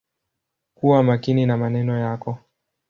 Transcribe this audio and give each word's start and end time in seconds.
Kuwa 0.75 1.03
makini 1.03 1.45
na 1.45 1.57
maneno 1.57 1.97
yako. 1.99 2.37